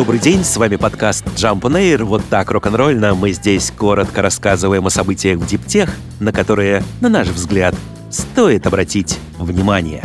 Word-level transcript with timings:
Добрый 0.00 0.18
день, 0.18 0.44
с 0.44 0.56
вами 0.56 0.76
подкаст 0.76 1.26
Jump 1.36 1.60
on 1.60 1.74
Air. 1.74 2.04
Вот 2.04 2.22
так 2.30 2.50
рок-н-ролльно 2.50 3.14
мы 3.14 3.32
здесь 3.32 3.70
коротко 3.70 4.22
рассказываем 4.22 4.86
о 4.86 4.90
событиях 4.90 5.38
в 5.38 5.46
диптех, 5.46 5.94
на 6.20 6.32
которые, 6.32 6.82
на 7.02 7.10
наш 7.10 7.28
взгляд, 7.28 7.74
стоит 8.08 8.66
обратить 8.66 9.18
внимание. 9.36 10.02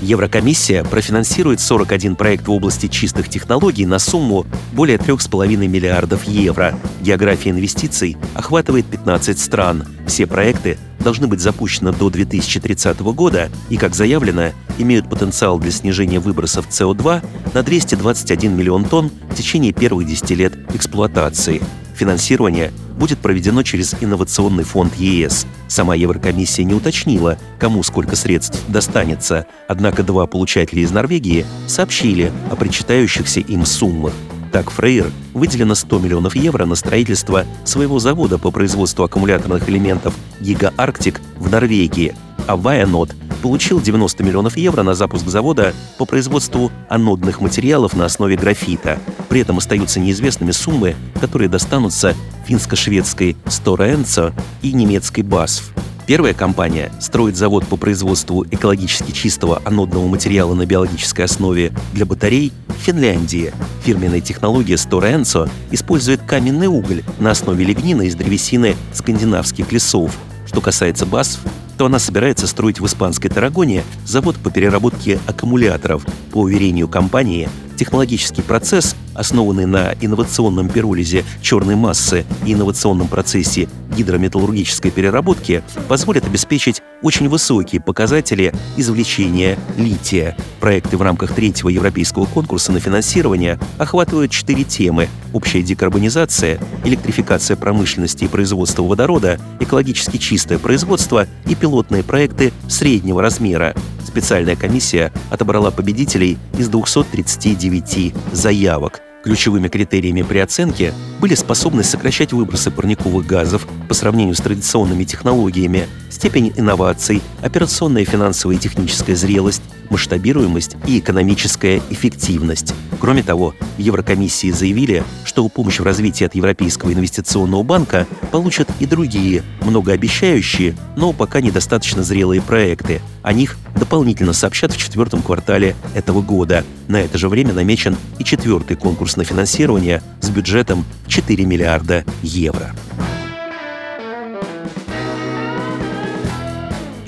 Еврокомиссия 0.00 0.82
профинансирует 0.82 1.60
41 1.60 2.16
проект 2.16 2.48
в 2.48 2.50
области 2.50 2.86
чистых 2.86 3.28
технологий 3.28 3.84
на 3.84 3.98
сумму 3.98 4.46
более 4.72 4.96
3,5 4.96 5.56
миллиардов 5.66 6.24
евро. 6.24 6.74
География 7.02 7.50
инвестиций 7.50 8.16
охватывает 8.32 8.86
15 8.86 9.38
стран. 9.38 9.84
Все 10.06 10.26
проекты 10.26 10.78
должны 11.00 11.26
быть 11.26 11.40
запущены 11.40 11.92
до 11.92 12.08
2030 12.08 13.00
года 13.00 13.50
и, 13.68 13.76
как 13.76 13.94
заявлено, 13.94 14.52
имеют 14.78 15.08
потенциал 15.08 15.58
для 15.58 15.70
снижения 15.70 16.20
выбросов 16.20 16.68
СО2 16.68 17.24
на 17.54 17.62
221 17.62 18.56
миллион 18.56 18.84
тонн 18.84 19.10
в 19.30 19.34
течение 19.34 19.72
первых 19.72 20.06
10 20.06 20.30
лет 20.30 20.54
эксплуатации. 20.74 21.60
Финансирование 21.94 22.72
будет 22.96 23.18
проведено 23.18 23.62
через 23.62 23.94
Инновационный 24.00 24.64
фонд 24.64 24.94
ЕС. 24.96 25.46
Сама 25.66 25.94
Еврокомиссия 25.94 26.64
не 26.64 26.74
уточнила, 26.74 27.38
кому 27.58 27.82
сколько 27.82 28.16
средств 28.16 28.60
достанется, 28.68 29.46
однако 29.66 30.02
два 30.02 30.26
получателя 30.26 30.82
из 30.82 30.90
Норвегии 30.90 31.44
сообщили 31.66 32.32
о 32.50 32.56
причитающихся 32.56 33.40
им 33.40 33.66
суммах. 33.66 34.12
Так, 34.52 34.70
Фрейер 34.70 35.10
выделено 35.34 35.74
100 35.74 35.98
миллионов 35.98 36.34
евро 36.34 36.64
на 36.64 36.74
строительство 36.74 37.44
своего 37.64 37.98
завода 37.98 38.38
по 38.38 38.50
производству 38.50 39.04
аккумуляторных 39.04 39.68
элементов 39.68 40.14
Giga 40.40 40.74
Arctic 40.76 41.20
в 41.36 41.50
Норвегии, 41.50 42.14
а 42.46 42.56
Ваянот 42.56 43.10
получил 43.38 43.80
90 43.80 44.22
миллионов 44.22 44.56
евро 44.56 44.82
на 44.82 44.94
запуск 44.94 45.26
завода 45.26 45.74
по 45.96 46.04
производству 46.04 46.70
анодных 46.88 47.40
материалов 47.40 47.94
на 47.94 48.04
основе 48.04 48.36
графита. 48.36 48.98
При 49.28 49.40
этом 49.40 49.58
остаются 49.58 50.00
неизвестными 50.00 50.50
суммы, 50.50 50.96
которые 51.20 51.48
достанутся 51.48 52.14
финско-шведской 52.46 53.36
Enso 53.46 54.32
и 54.62 54.72
немецкой 54.72 55.20
BASF. 55.20 55.62
Первая 56.08 56.32
компания 56.32 56.90
строит 57.00 57.36
завод 57.36 57.66
по 57.66 57.76
производству 57.76 58.42
экологически 58.50 59.12
чистого 59.12 59.60
анодного 59.66 60.08
материала 60.08 60.54
на 60.54 60.64
биологической 60.64 61.26
основе 61.26 61.70
для 61.92 62.06
батарей 62.06 62.50
в 62.66 62.82
Финляндии. 62.82 63.52
Фирменная 63.84 64.22
технология 64.22 64.76
Enso 64.76 65.50
использует 65.70 66.22
каменный 66.22 66.66
уголь 66.66 67.02
на 67.18 67.32
основе 67.32 67.62
лигнина 67.62 68.02
из 68.02 68.14
древесины 68.14 68.74
скандинавских 68.94 69.70
лесов. 69.70 70.16
Что 70.48 70.62
касается 70.62 71.04
BASF, 71.04 71.40
то 71.76 71.84
она 71.86 71.98
собирается 71.98 72.46
строить 72.46 72.80
в 72.80 72.86
испанской 72.86 73.28
Тарагоне 73.28 73.84
завод 74.06 74.36
по 74.36 74.50
переработке 74.50 75.20
аккумуляторов. 75.26 76.06
По 76.32 76.38
уверению 76.38 76.88
компании, 76.88 77.50
технологический 77.78 78.42
процесс, 78.42 78.94
основанный 79.14 79.66
на 79.66 79.94
инновационном 80.00 80.68
пиролизе 80.68 81.24
черной 81.40 81.76
массы 81.76 82.26
и 82.44 82.52
инновационном 82.52 83.08
процессе 83.08 83.68
гидрометаллургической 83.96 84.90
переработки, 84.90 85.62
позволит 85.88 86.26
обеспечить 86.26 86.82
очень 87.02 87.28
высокие 87.28 87.80
показатели 87.80 88.52
извлечения 88.76 89.58
лития. 89.76 90.36
Проекты 90.60 90.96
в 90.96 91.02
рамках 91.02 91.34
третьего 91.34 91.68
европейского 91.68 92.26
конкурса 92.26 92.72
на 92.72 92.80
финансирование 92.80 93.58
охватывают 93.78 94.32
четыре 94.32 94.64
темы– 94.64 95.08
общая 95.32 95.62
декарбонизация, 95.62 96.58
электрификация 96.84 97.56
промышленности 97.56 98.24
и 98.24 98.28
производства 98.28 98.82
водорода, 98.82 99.38
экологически 99.60 100.16
чистое 100.16 100.58
производство 100.58 101.26
и 101.46 101.54
пилотные 101.54 102.02
проекты 102.02 102.52
среднего 102.68 103.22
размера. 103.22 103.74
Специальная 104.08 104.56
комиссия 104.56 105.12
отобрала 105.28 105.70
победителей 105.70 106.38
из 106.58 106.70
239 106.70 108.14
заявок. 108.32 109.02
Ключевыми 109.22 109.68
критериями 109.68 110.22
при 110.22 110.38
оценке 110.38 110.94
были 111.20 111.34
способность 111.34 111.90
сокращать 111.90 112.32
выбросы 112.32 112.70
парниковых 112.70 113.26
газов 113.26 113.68
по 113.86 113.92
сравнению 113.92 114.34
с 114.34 114.40
традиционными 114.40 115.04
технологиями, 115.04 115.86
степень 116.18 116.52
инноваций, 116.56 117.22
операционная 117.42 118.04
финансовая 118.04 118.56
и 118.56 118.58
техническая 118.58 119.14
зрелость, 119.14 119.62
масштабируемость 119.88 120.76
и 120.84 120.98
экономическая 120.98 121.80
эффективность. 121.90 122.74
Кроме 123.00 123.22
того, 123.22 123.54
в 123.76 123.80
Еврокомиссии 123.80 124.50
заявили, 124.50 125.04
что 125.24 125.48
помощь 125.48 125.78
в 125.78 125.84
развитии 125.84 126.24
от 126.24 126.34
Европейского 126.34 126.92
инвестиционного 126.92 127.62
банка 127.62 128.08
получат 128.32 128.68
и 128.80 128.86
другие, 128.86 129.44
многообещающие, 129.62 130.74
но 130.96 131.12
пока 131.12 131.40
недостаточно 131.40 132.02
зрелые 132.02 132.42
проекты. 132.42 133.00
О 133.22 133.32
них 133.32 133.56
дополнительно 133.76 134.32
сообщат 134.32 134.72
в 134.72 134.76
четвертом 134.76 135.22
квартале 135.22 135.76
этого 135.94 136.20
года. 136.20 136.64
На 136.88 137.00
это 137.00 137.16
же 137.16 137.28
время 137.28 137.54
намечен 137.54 137.96
и 138.18 138.24
четвертый 138.24 138.76
конкурс 138.76 139.16
на 139.16 139.22
финансирование 139.22 140.02
с 140.20 140.30
бюджетом 140.30 140.84
4 141.06 141.44
миллиарда 141.44 142.04
евро. 142.22 142.74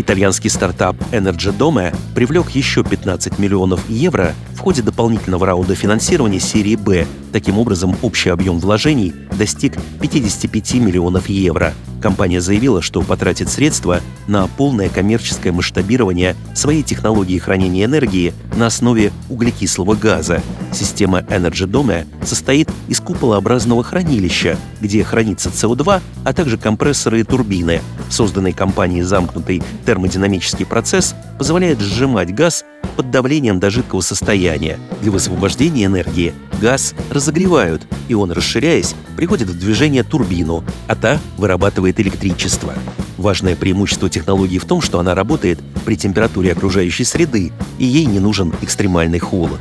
Итальянский 0.01 0.49
стартап 0.49 0.97
Energy 1.13 1.55
Dome 1.55 1.95
привлек 2.15 2.49
еще 2.53 2.83
15 2.83 3.39
миллионов 3.39 3.87
евро 3.91 4.33
в 4.55 4.59
ходе 4.61 4.81
дополнительного 4.81 5.45
раунда 5.45 5.75
финансирования 5.75 6.41
серии 6.41 6.75
«Б». 6.75 7.07
Таким 7.33 7.59
образом, 7.59 7.95
общий 8.01 8.31
объем 8.31 8.59
вложений 8.61 9.13
достиг 9.39 9.75
55 10.01 10.75
миллионов 10.77 11.29
евро. 11.29 11.75
Компания 12.01 12.41
заявила, 12.41 12.81
что 12.81 13.03
потратит 13.03 13.49
средства 13.49 14.01
на 14.27 14.47
полное 14.47 14.89
коммерческое 14.89 15.53
масштабирование 15.53 16.35
своей 16.55 16.83
технологии 16.83 17.39
хранения 17.39 17.85
энергии 17.85 18.33
на 18.57 18.67
основе 18.67 19.13
углекислого 19.29 19.95
газа. 19.95 20.43
Система 20.73 21.21
Energy 21.21 21.67
Dome 21.67 22.07
состоит 22.25 22.71
из 22.89 23.01
куполообразного 23.01 23.83
хранилища, 23.83 24.57
где 24.81 25.05
хранится 25.05 25.51
СО2, 25.51 26.01
а 26.25 26.33
также 26.33 26.57
компрессоры 26.57 27.21
и 27.21 27.25
турбины. 27.25 27.81
Созданный 28.09 28.53
компанией 28.53 29.03
замкнутый 29.03 29.63
термодинамический 29.85 30.65
процесс 30.67 31.15
позволяет 31.39 31.81
сжимать 31.81 32.35
газ 32.35 32.65
под 32.91 33.11
давлением 33.11 33.61
до 33.61 33.71
жидкого 33.71 34.01
состояния. 34.01 34.79
Для 35.01 35.11
высвобождения 35.11 35.87
энергии 35.87 36.35
газ 36.61 36.95
разогревают, 37.11 37.83
и 38.09 38.15
он, 38.15 38.33
расширяясь, 38.33 38.95
приходит 39.17 39.49
в 39.49 39.59
движение 39.59 40.03
турбину, 40.03 40.65
а 40.87 40.95
та 40.95 41.19
вырабатывает 41.37 42.01
электричество. 42.01 42.75
Важное 43.17 43.57
преимущество 43.57 44.09
технологии 44.09 44.59
в 44.59 44.65
том, 44.65 44.81
что 44.81 44.99
она 44.99 45.15
работает 45.15 45.59
при 45.85 45.97
температуре 45.97 46.53
окружающей 46.53 47.05
среды, 47.05 47.53
и 47.79 47.85
ей 47.85 48.07
не 48.07 48.19
нужен 48.19 48.53
экстремальный 48.63 49.19
холод. 49.19 49.61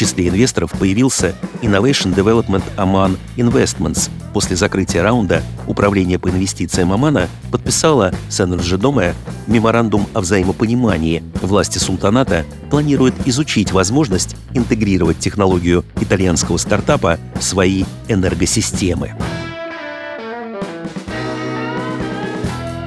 Числе 0.00 0.28
инвесторов 0.28 0.70
появился 0.78 1.34
Innovation 1.60 2.14
Development 2.14 2.62
Oman 2.78 3.18
Investments. 3.36 4.08
После 4.32 4.56
закрытия 4.56 5.02
раунда 5.02 5.42
Управление 5.66 6.18
по 6.18 6.30
инвестициям 6.30 6.94
Омана 6.94 7.28
подписало 7.50 8.14
с 8.30 8.40
Энерджидоме 8.40 9.14
меморандум 9.46 10.06
о 10.14 10.22
взаимопонимании. 10.22 11.22
Власти 11.42 11.76
султаната 11.76 12.46
планируют 12.70 13.14
изучить 13.26 13.72
возможность 13.72 14.36
интегрировать 14.54 15.18
технологию 15.18 15.84
итальянского 16.00 16.56
стартапа 16.56 17.18
в 17.38 17.42
свои 17.44 17.84
энергосистемы. 18.08 19.12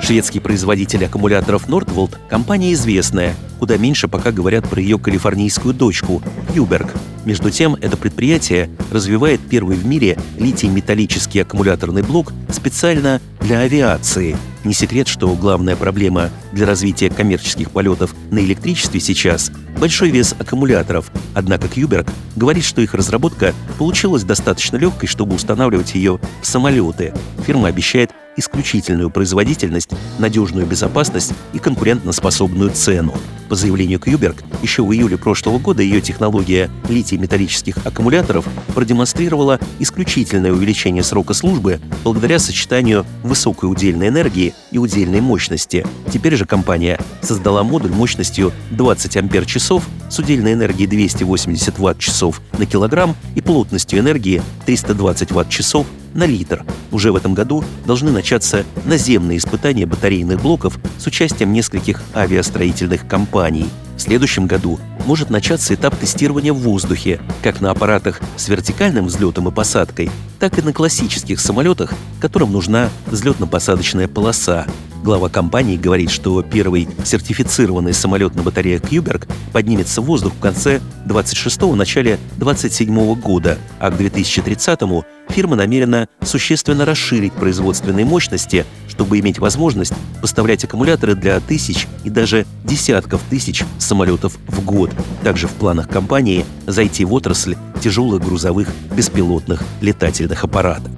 Шведский 0.04 0.42
производитель 0.42 1.06
аккумуляторов 1.06 1.70
Nordvolt– 1.70 2.18
компания 2.30 2.74
известная, 2.74 3.36
куда 3.58 3.78
меньше 3.78 4.10
пока 4.10 4.34
говорят 4.34 4.68
про 4.70 4.82
ее 4.82 5.00
калифорнийскую 5.00 5.74
дочку– 5.74 6.22
Юберг. 6.54 6.88
Между 7.24 7.50
тем, 7.50 7.76
это 7.76 7.96
предприятие 7.96 8.70
развивает 8.92 9.40
первый 9.50 9.78
в 9.78 9.86
мире 9.86 10.18
литий-металлический 10.38 11.40
аккумуляторный 11.40 12.04
блок 12.04 12.34
специально 12.50 13.22
для 13.40 13.60
авиации. 13.60 14.36
Не 14.66 14.74
секрет, 14.74 15.08
что 15.08 15.34
главная 15.36 15.78
проблема 15.78 16.32
для 16.52 16.68
развития 16.68 17.10
коммерческих 17.10 17.72
полетов 17.72 18.14
на 18.30 18.40
электричестве 18.40 19.00
сейчас– 19.00 19.54
большой 19.80 20.10
вес 20.10 20.36
аккумуляторов. 20.38 21.10
Однако 21.34 21.70
Кьюберг 21.70 22.10
говорит, 22.36 22.66
что 22.66 22.82
их 22.82 22.94
разработка 22.94 23.54
получилась 23.78 24.26
достаточно 24.26 24.76
легкой, 24.76 25.08
чтобы 25.08 25.36
устанавливать 25.36 25.96
ее 25.96 26.20
в 26.42 26.46
самолеты. 26.46 27.14
Фирма 27.46 27.70
обещает 27.70 28.12
исключительную 28.38 29.10
производительность, 29.10 29.90
надежную 30.20 30.66
безопасность 30.66 31.34
и 31.54 31.60
конкурентоспособную 31.60 32.72
цену. 32.72 33.14
По 33.50 33.56
заявлению 33.56 34.00
Кьюберг, 34.00 34.38
еще 34.62 34.84
в 34.84 34.92
июле 34.94 35.18
прошлого 35.18 35.60
года 35.60 35.84
ее 35.84 36.02
технология 36.02 36.72
литий-металлических 36.90 37.86
аккумуляторов 37.86 38.46
продемонстрировала 38.74 39.60
исключительное 39.80 40.52
увеличение 40.52 41.04
срока 41.04 41.34
службы 41.34 41.80
благодаря 42.04 42.40
сочетанию 42.40 43.06
высокой 43.22 43.70
удельной 43.70 44.08
энергии 44.08 44.54
и 44.72 44.78
удельной 44.78 45.22
мощности. 45.22 45.86
Теперь 46.12 46.36
же 46.36 46.46
компания 46.46 47.00
создала 47.22 47.64
модуль 47.64 47.92
мощностью 47.92 48.52
20 48.72 49.18
ампер-часов 49.18 49.84
с 50.10 50.20
удельной 50.20 50.54
энергией 50.54 50.88
280 50.88 51.78
ватт-часов 51.80 52.42
на 52.58 52.66
килограмм 52.66 53.16
и 53.36 53.42
плотностью 53.42 54.00
энергии 54.00 54.42
320 54.66 55.32
ватт-часов 55.32 55.86
на 56.14 56.26
литр. 56.26 56.64
Уже 56.92 57.12
в 57.12 57.16
этом 57.16 57.34
году 57.34 57.64
должны 57.86 58.12
начаться 58.12 58.66
наземные 58.86 59.38
испытания 59.38 59.86
батарейных 59.86 60.42
блоков 60.42 60.78
с 60.98 61.08
участием 61.08 61.54
нескольких 61.54 62.02
авиастроительных 62.16 63.08
компаний. 63.08 63.70
В 63.96 64.02
следующем 64.02 64.48
году 64.48 64.80
может 65.06 65.30
начаться 65.30 65.74
этап 65.74 65.96
тестирования 65.96 66.54
в 66.54 66.58
воздухе, 66.58 67.22
как 67.42 67.62
на 67.62 67.72
аппаратах 67.72 68.22
с 68.38 68.48
вертикальным 68.48 69.06
взлетом 69.06 69.48
и 69.48 69.52
посадкой, 69.52 70.10
так 70.40 70.58
и 70.58 70.62
на 70.62 70.74
классических 70.74 71.40
самолетах, 71.40 71.94
которым 72.20 72.52
нужна 72.52 72.90
взлетно-посадочная 73.08 74.08
полоса. 74.08 74.66
Глава 75.04 75.28
компании 75.28 75.76
говорит, 75.76 76.10
что 76.10 76.42
первый 76.42 76.88
сертифицированный 77.04 77.94
самолет 77.94 78.36
на 78.36 78.42
батарее 78.42 78.80
Кьюберг 78.80 79.28
поднимется 79.52 80.02
в 80.02 80.06
воздух 80.06 80.34
в 80.34 80.40
конце 80.40 80.80
26-го, 81.06 81.76
начале 81.76 82.18
27 82.38 83.16
года, 83.16 83.58
а 83.80 83.92
к 83.92 84.00
2030-му 84.00 85.04
фирма 85.28 85.58
намерена 85.58 86.08
существенно 86.22 86.86
расширить 86.86 87.34
производственные 87.34 88.06
мощности, 88.06 88.66
чтобы 88.88 89.20
иметь 89.20 89.40
возможность 89.40 89.92
поставлять 90.22 90.64
аккумуляторы 90.64 91.16
для 91.16 91.42
тысяч 91.42 91.86
и 92.06 92.10
даже 92.10 92.46
десятков 92.64 93.22
тысяч 93.30 93.66
самолетов 93.80 94.38
в 94.48 94.64
год. 94.64 94.92
Также 95.22 95.50
в 95.50 95.52
планах 95.52 95.90
компании 95.90 96.46
зайти 96.66 97.04
в 97.04 97.12
отрасль 97.12 97.58
тяжелых 97.82 98.24
грузовых 98.24 98.70
беспилотных 98.96 99.64
летательных 99.82 100.46
аппаратов. 100.46 100.94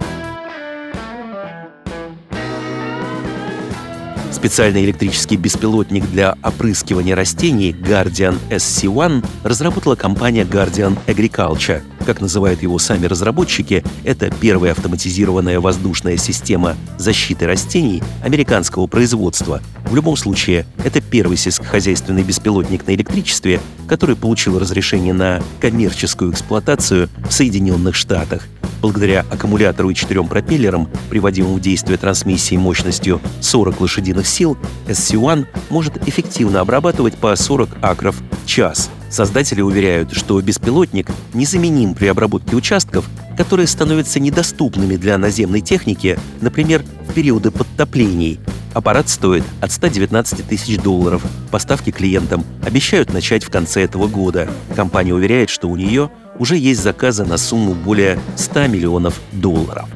Специальный 4.35 4.83
электрический 4.83 5.37
беспилотник 5.37 6.05
для 6.11 6.35
опрыскивания 6.43 7.15
растений 7.15 7.71
Guardian 7.71 8.37
SC-1 8.49 9.25
разработала 9.45 9.95
компания 9.95 10.43
Guardian 10.43 10.97
Agriculture. 11.07 11.81
Как 12.05 12.21
называют 12.21 12.61
его 12.61 12.77
сами 12.77 13.07
разработчики, 13.07 13.83
это 14.03 14.29
первая 14.29 14.73
автоматизированная 14.73 15.59
воздушная 15.59 16.17
система 16.17 16.75
защиты 16.99 17.47
растений 17.47 18.03
американского 18.23 18.85
производства. 18.85 19.59
В 19.89 19.95
любом 19.95 20.15
случае, 20.15 20.67
это 20.83 21.01
первый 21.01 21.35
сельскохозяйственный 21.35 22.23
беспилотник 22.23 22.85
на 22.85 22.93
электричестве, 22.93 23.59
который 23.87 24.15
получил 24.15 24.59
разрешение 24.59 25.13
на 25.13 25.41
коммерческую 25.59 26.31
эксплуатацию 26.31 27.09
в 27.27 27.33
Соединенных 27.33 27.95
Штатах. 27.95 28.43
Благодаря 28.81 29.25
аккумулятору 29.31 29.89
и 29.89 29.95
четырем 29.95 30.27
пропеллерам, 30.27 30.89
приводимым 31.09 31.55
в 31.55 31.61
действие 31.61 31.97
трансмиссией 31.97 32.59
мощностью 32.59 33.19
40 33.41 33.81
лошадиных 33.81 34.27
сил, 34.27 34.57
SC-1 34.87 35.47
может 35.71 36.07
эффективно 36.07 36.59
обрабатывать 36.59 37.17
по 37.17 37.35
40 37.35 37.69
акров 37.81 38.15
в 38.43 38.45
час. 38.45 38.91
Создатели 39.15 39.61
уверяют, 39.61 40.11
что 40.11 40.41
беспилотник 40.41 41.09
незаменим 41.33 41.93
при 41.93 42.07
обработке 42.07 42.53
участков, 42.53 43.09
которые 43.37 43.65
становятся 43.65 44.19
недоступными 44.19 44.97
для 44.97 45.17
наземной 45.17 45.61
техники, 45.61 46.19
например, 46.41 46.83
в 47.07 47.13
периоды 47.13 47.49
подтоплений. 47.49 48.41
Аппарат 48.73 49.07
стоит 49.07 49.45
от 49.61 49.71
119 49.71 50.45
тысяч 50.45 50.77
долларов. 50.81 51.21
Поставки 51.49 51.91
клиентам 51.91 52.43
обещают 52.61 53.13
начать 53.13 53.45
в 53.45 53.49
конце 53.49 53.83
этого 53.83 54.07
года. 54.07 54.49
Компания 54.75 55.13
уверяет, 55.13 55.49
что 55.49 55.69
у 55.69 55.77
нее 55.77 56.11
уже 56.37 56.57
есть 56.57 56.83
заказы 56.83 57.23
на 57.23 57.37
сумму 57.37 57.73
более 57.73 58.19
100 58.35 58.67
миллионов 58.67 59.21
долларов. 59.31 59.87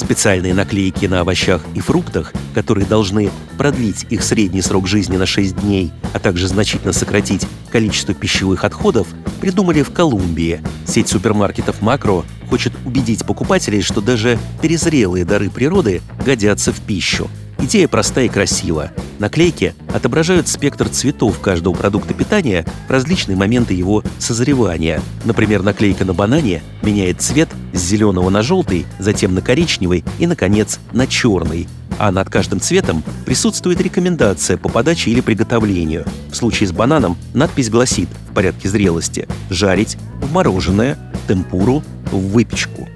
Специальные 0.00 0.54
наклейки 0.54 1.04
на 1.04 1.20
овощах 1.20 1.60
и 1.74 1.80
фруктах, 1.80 2.32
которые 2.54 2.86
должны 2.86 3.30
продлить 3.58 4.06
их 4.08 4.22
средний 4.22 4.62
срок 4.62 4.88
жизни 4.88 5.18
на 5.18 5.26
6 5.26 5.60
дней, 5.60 5.92
а 6.14 6.18
также 6.18 6.48
значительно 6.48 6.94
сократить 6.94 7.46
количество 7.70 8.14
пищевых 8.14 8.64
отходов, 8.64 9.08
придумали 9.42 9.82
в 9.82 9.92
Колумбии. 9.92 10.62
Сеть 10.86 11.08
супермаркетов 11.08 11.82
«Макро» 11.82 12.24
хочет 12.48 12.72
убедить 12.86 13.26
покупателей, 13.26 13.82
что 13.82 14.00
даже 14.00 14.38
перезрелые 14.62 15.26
дары 15.26 15.50
природы 15.50 16.00
годятся 16.24 16.72
в 16.72 16.80
пищу. 16.80 17.28
Идея 17.62 17.88
проста 17.88 18.22
и 18.22 18.28
красива. 18.28 18.90
Наклейки 19.18 19.74
отображают 19.92 20.48
спектр 20.48 20.88
цветов 20.88 21.40
каждого 21.40 21.74
продукта 21.74 22.14
питания 22.14 22.64
в 22.88 22.90
различные 22.90 23.36
моменты 23.36 23.74
его 23.74 24.02
созревания. 24.18 25.02
Например, 25.26 25.62
наклейка 25.62 26.06
на 26.06 26.14
банане 26.14 26.62
меняет 26.80 27.20
цвет 27.20 27.50
с 27.74 27.80
зеленого 27.80 28.30
на 28.30 28.42
желтый, 28.42 28.86
затем 28.98 29.34
на 29.34 29.42
коричневый 29.42 30.04
и, 30.18 30.26
наконец, 30.26 30.80
на 30.92 31.06
черный. 31.06 31.68
А 31.98 32.10
над 32.10 32.30
каждым 32.30 32.60
цветом 32.60 33.04
присутствует 33.26 33.78
рекомендация 33.82 34.56
по 34.56 34.70
подаче 34.70 35.10
или 35.10 35.20
приготовлению. 35.20 36.06
В 36.30 36.36
случае 36.36 36.66
с 36.66 36.72
бананом 36.72 37.18
надпись 37.34 37.68
гласит 37.68 38.08
в 38.30 38.34
порядке 38.34 38.70
зрелости 38.70 39.28
«жарить», 39.50 39.98
«в 40.22 40.32
мороженое», 40.32 40.98
«темпуру», 41.28 41.82
«в 42.10 42.16
выпечку». 42.16 42.88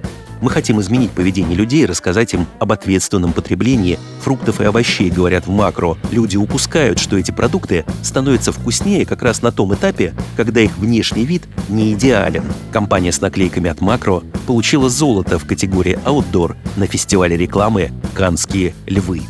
Мы 0.45 0.51
хотим 0.51 0.79
изменить 0.79 1.09
поведение 1.09 1.55
людей 1.55 1.81
и 1.81 1.85
рассказать 1.87 2.35
им 2.35 2.45
об 2.59 2.71
ответственном 2.71 3.33
потреблении 3.33 3.97
фруктов 4.21 4.61
и 4.61 4.65
овощей, 4.65 5.09
говорят 5.09 5.47
в 5.47 5.49
макро. 5.49 5.97
Люди 6.11 6.37
упускают, 6.37 6.99
что 6.99 7.17
эти 7.17 7.31
продукты 7.31 7.83
становятся 8.03 8.51
вкуснее 8.51 9.07
как 9.07 9.23
раз 9.23 9.41
на 9.41 9.51
том 9.51 9.73
этапе, 9.73 10.13
когда 10.37 10.61
их 10.61 10.77
внешний 10.77 11.25
вид 11.25 11.45
не 11.67 11.93
идеален. 11.93 12.43
Компания 12.71 13.11
с 13.11 13.21
наклейками 13.21 13.71
от 13.71 13.81
макро 13.81 14.21
получила 14.45 14.87
золото 14.87 15.39
в 15.39 15.47
категории 15.47 15.97
Outdoor 16.05 16.55
на 16.75 16.85
фестивале 16.85 17.35
рекламы 17.35 17.89
«Канские 18.13 18.75
львы». 18.85 19.23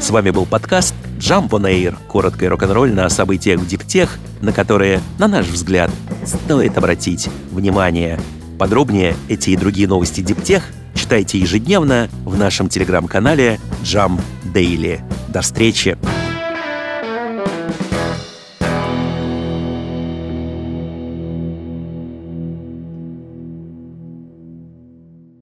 С 0.00 0.10
вами 0.10 0.30
был 0.30 0.44
подкаст 0.44 0.92
Jump 1.18 1.50
on 1.50 1.62
Air, 1.62 1.96
коротко 2.08 2.44
и 2.44 2.48
рок-н-ролльно 2.48 3.06
о 3.06 3.10
событиях 3.10 3.60
в 3.60 3.66
диптех, 3.66 4.18
на 4.42 4.52
которые, 4.52 5.00
на 5.18 5.28
наш 5.28 5.46
взгляд, 5.46 5.90
стоит 6.26 6.76
обратить 6.78 7.28
внимание. 7.50 8.18
Подробнее 8.58 9.16
эти 9.28 9.50
и 9.50 9.56
другие 9.56 9.88
новости 9.88 10.20
диптех 10.20 10.70
читайте 10.94 11.38
ежедневно 11.38 12.08
в 12.24 12.38
нашем 12.38 12.68
телеграм-канале 12.68 13.60
Jump 13.82 14.20
Daily. 14.54 15.00
До 15.28 15.42
встречи! 15.42 15.98